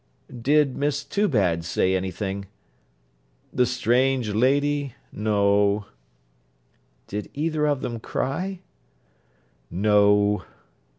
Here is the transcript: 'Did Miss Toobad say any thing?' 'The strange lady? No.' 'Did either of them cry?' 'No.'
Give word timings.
'Did 0.35 0.75
Miss 0.75 1.03
Toobad 1.03 1.63
say 1.63 1.93
any 1.95 2.09
thing?' 2.09 2.45
'The 3.53 3.67
strange 3.67 4.33
lady? 4.33 4.95
No.' 5.11 5.85
'Did 7.05 7.29
either 7.35 7.67
of 7.67 7.81
them 7.81 7.99
cry?' 7.99 8.61
'No.' 9.69 10.43